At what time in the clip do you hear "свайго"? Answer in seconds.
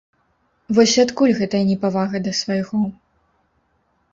2.41-2.83